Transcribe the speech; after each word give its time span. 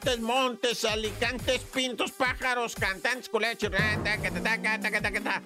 Montes, 0.00 0.20
Montes, 0.20 0.84
Alicantes, 0.86 1.60
Pintos, 1.74 2.10
Pájaros, 2.12 2.74
Cantantes, 2.74 3.28
Culechos. 3.28 3.70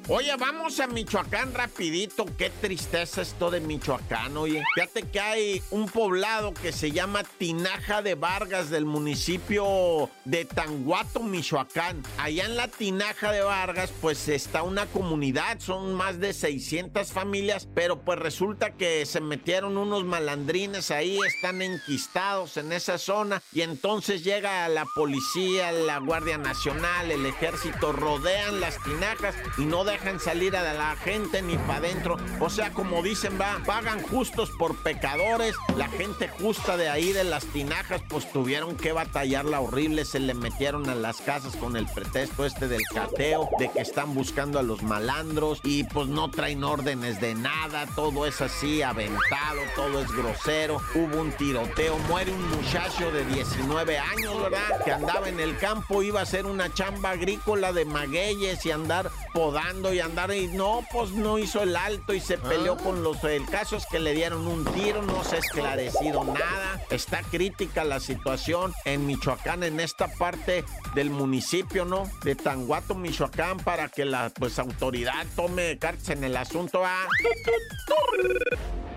Oye, 0.07 0.32
vamos 0.38 0.79
a 0.79 0.87
Michoacán 0.87 1.53
rapidito. 1.53 2.25
Qué 2.38 2.50
tristeza 2.50 3.22
esto 3.22 3.51
de 3.51 3.59
Michoacán, 3.59 4.37
oye. 4.37 4.62
Fíjate 4.77 5.03
que 5.09 5.19
hay 5.19 5.62
un 5.72 5.87
poblado 5.87 6.54
que 6.54 6.71
se 6.71 6.93
llama 6.93 7.25
Tinaja 7.25 8.01
de 8.01 8.14
Vargas 8.14 8.71
del 8.71 8.85
municipio 8.85 10.09
de 10.25 10.45
Tanguato, 10.45 11.25
Michoacán. 11.25 12.00
Allá 12.18 12.45
en 12.45 12.57
la 12.57 12.68
Tinaja 12.68 13.32
de 13.32 13.41
Vargas, 13.41 13.91
pues 14.00 14.29
está 14.29 14.62
una 14.62 14.86
comunidad, 14.86 15.59
son 15.59 15.95
más 15.95 16.21
de 16.21 16.32
600 16.32 17.11
familias, 17.11 17.66
pero 17.75 18.02
pues 18.02 18.21
resulta 18.21 18.71
que 18.71 19.05
se 19.05 19.21
metieron 19.21 19.77
unos 19.77 20.05
malandrines 20.05 20.93
ahí, 20.93 21.18
están 21.27 21.61
enquistados 21.61 22.57
en 22.57 22.71
esa 22.71 22.98
zona 22.98 23.43
y 23.52 23.62
entonces 23.62 24.22
llega 24.22 24.43
la 24.44 24.84
policía, 24.84 25.72
la 25.72 25.98
Guardia 25.98 26.36
Nacional, 26.36 27.11
el 27.11 27.25
ejército, 27.25 27.93
rodean 27.93 28.61
las 28.61 28.79
tinajas 28.82 29.35
y 29.57 29.64
no 29.64 29.85
dejan 29.85 30.21
salir 30.21 30.54
a 30.54 30.75
la 30.75 30.96
gente 30.96 31.40
ni 31.40 31.57
para 31.57 31.76
adentro. 31.76 32.16
O 32.41 32.50
sea, 32.50 32.70
como 32.70 33.02
dicen, 33.02 33.38
va, 33.41 33.61
pagan 33.64 34.02
justos 34.02 34.50
por 34.50 34.77
pecadores. 34.77 35.55
La 35.77 35.88
gente 35.88 36.28
justa 36.28 36.77
de 36.77 36.91
ahí, 36.91 37.12
de 37.12 37.25
las 37.25 37.47
tinajas, 37.47 38.02
pues 38.08 38.30
tuvieron 38.30 38.77
que 38.77 38.92
batallarla 38.92 39.61
horrible, 39.61 40.05
se 40.05 40.20
le 40.20 40.34
metieron 40.34 40.88
a 40.91 40.94
las 40.94 41.22
casas 41.22 41.56
con 41.56 41.77
el 41.77 41.86
pretexto 41.86 42.44
este 42.44 42.69
del 42.69 42.83
cateo, 42.92 43.48
de 43.58 43.70
que 43.70 43.80
están 43.80 44.14
buscando 44.14 44.58
a 44.58 44.62
los 44.62 44.83
malandros 44.83 45.61
y 45.64 45.84
pues 45.84 46.08
no 46.08 46.30
traen 46.30 46.64
órdenes 46.64 47.20
de 47.20 47.34
nada, 47.34 47.86
todo 47.94 48.27
es 48.27 48.42
así, 48.42 48.83
aventado, 48.83 49.61
todo 49.74 50.02
es 50.02 50.12
grosero. 50.12 50.83
Hubo 50.94 51.20
un 51.20 51.33
tiroteo, 51.33 51.97
muere 52.11 52.33
un 52.33 52.48
muchacho 52.50 53.11
de 53.11 53.24
19 53.24 53.98
años, 53.98 54.33
¿verdad? 54.42 54.84
Que 54.84 54.92
andaba 54.92 55.28
en 55.28 55.41
el 55.41 55.56
campo, 55.58 56.02
iba 56.02 56.20
a 56.20 56.22
hacer 56.24 56.46
una 56.46 56.72
chamba 56.72 57.10
agrícola 57.10 57.72
de 57.72 57.84
magueyes 57.84 58.64
y 58.66 58.70
andar 58.70 59.10
podando 59.32 59.92
y 59.92 60.00
andar 60.00 60.32
y 60.34 60.48
no, 60.48 60.84
pues 60.92 61.10
no 61.10 61.38
hizo 61.38 61.62
el 61.62 61.76
alto 61.76 62.14
y 62.14 62.20
se 62.20 62.38
peleó 62.38 62.76
con 62.76 63.02
los... 63.02 63.22
El 63.24 63.46
caso 63.46 63.76
es 63.76 63.86
que 63.86 63.98
le 63.98 64.12
dieron 64.12 64.46
un 64.46 64.64
tiro, 64.64 65.02
no 65.02 65.24
se 65.24 65.36
ha 65.36 65.38
esclarecido 65.38 66.24
nada. 66.24 66.80
Está 66.91 67.22
crítica 67.22 67.84
la 67.84 68.00
situación 68.00 68.72
en 68.84 69.06
Michoacán, 69.06 69.62
en 69.62 69.80
esta 69.80 70.08
parte 70.08 70.64
del 70.94 71.10
municipio, 71.10 71.84
¿no? 71.84 72.10
De 72.22 72.34
Tanguato, 72.34 72.94
Michoacán, 72.94 73.58
para 73.58 73.88
que 73.88 74.04
la 74.04 74.30
pues 74.30 74.58
autoridad 74.58 75.26
tome 75.34 75.78
cartas 75.78 76.10
en 76.10 76.24
el 76.24 76.36
asunto. 76.36 76.84
¿ah? 76.84 77.06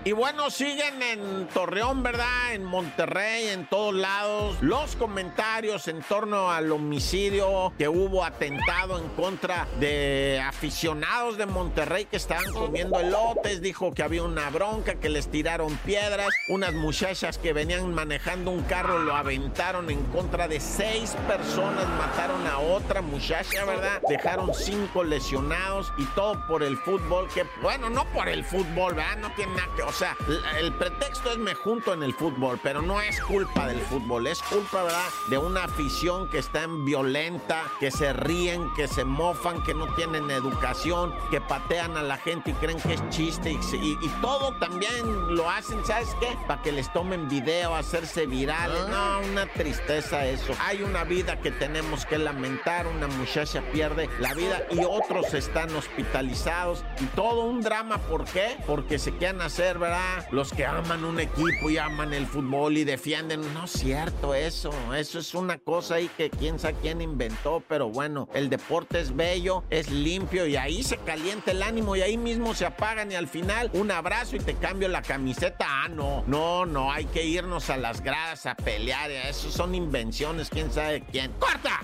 Y 0.04 0.12
bueno, 0.12 0.50
siguen 0.50 1.02
en 1.02 1.48
Torreón, 1.48 2.02
¿verdad? 2.02 2.54
En 2.54 2.64
Monterrey, 2.64 3.48
en 3.48 3.66
todos 3.66 3.94
lados. 3.94 4.56
Los 4.62 4.96
comentarios 5.18 5.88
en 5.88 6.00
torno 6.02 6.52
al 6.52 6.70
homicidio 6.70 7.72
que 7.76 7.88
hubo 7.88 8.24
atentado 8.24 9.00
en 9.00 9.08
contra 9.20 9.66
de 9.80 10.40
aficionados 10.46 11.36
de 11.36 11.44
Monterrey 11.44 12.04
que 12.04 12.16
estaban 12.16 12.52
comiendo 12.52 13.00
elotes. 13.00 13.60
Dijo 13.60 13.92
que 13.92 14.04
había 14.04 14.22
una 14.22 14.48
bronca, 14.50 14.94
que 14.94 15.08
les 15.08 15.28
tiraron 15.28 15.76
piedras. 15.78 16.28
Unas 16.48 16.72
muchachas 16.72 17.36
que 17.36 17.52
venían 17.52 17.92
manejando 17.92 18.52
un 18.52 18.62
carro 18.62 19.00
lo 19.00 19.16
aventaron 19.16 19.90
en 19.90 20.04
contra 20.04 20.46
de 20.46 20.60
seis 20.60 21.16
personas. 21.26 21.88
Mataron 21.98 22.46
a 22.46 22.58
otra 22.58 23.02
muchacha, 23.02 23.64
¿verdad? 23.64 24.00
Dejaron 24.08 24.54
cinco 24.54 25.02
lesionados 25.02 25.92
y 25.98 26.04
todo 26.14 26.46
por 26.46 26.62
el 26.62 26.76
fútbol. 26.76 27.26
Que, 27.34 27.44
bueno, 27.60 27.90
no 27.90 28.04
por 28.12 28.28
el 28.28 28.44
fútbol, 28.44 28.94
¿verdad? 28.94 29.16
No 29.16 29.32
tiene 29.34 29.56
nada 29.56 29.68
que 29.74 29.82
o 29.82 29.92
sea, 29.92 30.16
el 30.60 30.72
pretexto 30.74 31.32
es 31.32 31.38
me 31.38 31.54
junto 31.54 31.92
en 31.92 32.04
el 32.04 32.14
fútbol, 32.14 32.60
pero 32.62 32.82
no 32.82 33.00
es 33.00 33.20
culpa 33.20 33.66
del 33.66 33.80
fútbol, 33.80 34.28
es 34.28 34.40
culpa, 34.42 34.84
¿verdad? 34.84 35.07
De 35.28 35.38
una 35.38 35.64
afición 35.64 36.28
que 36.28 36.38
está 36.38 36.62
en 36.62 36.84
violenta, 36.84 37.62
que 37.80 37.90
se 37.90 38.12
ríen, 38.12 38.72
que 38.74 38.88
se 38.88 39.04
mofan, 39.04 39.62
que 39.62 39.74
no 39.74 39.86
tienen 39.94 40.30
educación, 40.30 41.14
que 41.30 41.40
patean 41.40 41.96
a 41.96 42.02
la 42.02 42.16
gente 42.16 42.50
y 42.50 42.54
creen 42.54 42.80
que 42.80 42.94
es 42.94 43.08
chiste 43.10 43.52
y, 43.52 44.08
todo 44.20 44.56
también 44.58 45.36
lo 45.36 45.48
hacen, 45.48 45.84
¿sabes 45.84 46.16
qué? 46.18 46.36
Para 46.46 46.62
que 46.62 46.72
les 46.72 46.92
tomen 46.92 47.28
video, 47.28 47.74
hacerse 47.74 48.26
virales. 48.26 48.78
Ah. 48.88 49.20
No, 49.22 49.30
una 49.30 49.46
tristeza 49.46 50.26
eso. 50.26 50.54
Hay 50.60 50.82
una 50.82 51.04
vida 51.04 51.40
que 51.40 51.50
tenemos 51.50 52.04
que 52.06 52.18
lamentar, 52.18 52.86
una 52.86 53.06
muchacha 53.06 53.62
pierde 53.72 54.08
la 54.18 54.34
vida 54.34 54.66
y 54.70 54.80
otros 54.84 55.34
están 55.34 55.74
hospitalizados 55.74 56.84
y 57.00 57.04
todo 57.06 57.44
un 57.44 57.60
drama, 57.60 57.98
¿por 57.98 58.24
qué? 58.24 58.56
Porque 58.66 58.98
se 58.98 59.14
quedan 59.16 59.40
hacer, 59.40 59.78
¿verdad? 59.78 60.26
Los 60.30 60.52
que 60.52 60.66
aman 60.66 61.04
un 61.04 61.20
equipo 61.20 61.70
y 61.70 61.78
aman 61.78 62.12
el 62.12 62.26
fútbol 62.26 62.76
y 62.76 62.84
defienden. 62.84 63.54
No 63.54 63.64
es 63.64 63.72
cierto 63.72 64.34
eso. 64.34 64.70
Eso 64.98 65.20
es 65.20 65.32
una 65.34 65.58
cosa 65.58 65.94
ahí 65.94 66.10
que 66.16 66.28
quién 66.28 66.58
sabe 66.58 66.76
quién 66.82 67.00
inventó. 67.00 67.62
Pero 67.68 67.88
bueno, 67.88 68.28
el 68.34 68.50
deporte 68.50 69.00
es 69.00 69.14
bello, 69.14 69.62
es 69.70 69.90
limpio 69.90 70.44
y 70.46 70.56
ahí 70.56 70.82
se 70.82 70.96
calienta 70.96 71.52
el 71.52 71.62
ánimo 71.62 71.94
y 71.94 72.02
ahí 72.02 72.16
mismo 72.16 72.52
se 72.52 72.66
apagan 72.66 73.12
y 73.12 73.14
al 73.14 73.28
final 73.28 73.70
un 73.74 73.92
abrazo 73.92 74.34
y 74.34 74.40
te 74.40 74.54
cambio 74.54 74.88
la 74.88 75.02
camiseta. 75.02 75.66
Ah, 75.68 75.88
no, 75.88 76.24
no, 76.26 76.66
no. 76.66 76.90
Hay 76.90 77.04
que 77.04 77.24
irnos 77.24 77.70
a 77.70 77.76
las 77.76 78.02
gradas 78.02 78.46
a 78.46 78.56
pelear. 78.56 79.10
Eso 79.10 79.50
son 79.52 79.76
invenciones, 79.76 80.50
quién 80.50 80.72
sabe 80.72 81.04
quién. 81.12 81.30
¡Corta! 81.38 81.80